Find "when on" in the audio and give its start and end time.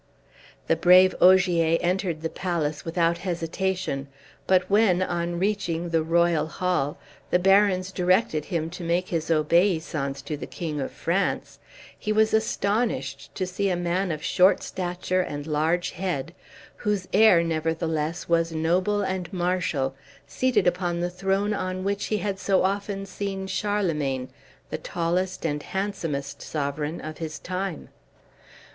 4.67-5.37